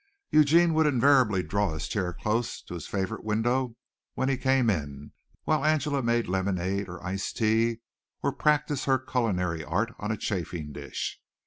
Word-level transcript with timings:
Eugene 0.31 0.73
would 0.73 0.87
invariably 0.87 1.43
draw 1.43 1.71
his 1.73 1.87
chair 1.87 2.11
close 2.11 2.63
to 2.63 2.73
his 2.73 2.87
favorite 2.87 3.23
window 3.23 3.75
when 4.15 4.29
he 4.29 4.35
came 4.35 4.67
in, 4.67 5.11
while 5.43 5.63
Angela 5.63 6.01
made 6.01 6.27
lemonade 6.27 6.89
or 6.89 7.05
iced 7.05 7.37
tea 7.37 7.81
or 8.23 8.31
practised 8.33 8.85
her 8.85 8.97
culinary 8.97 9.63
art 9.63 9.93
on 9.99 10.11
a 10.11 10.17
chafing 10.17 10.71
dish. 10.71 11.21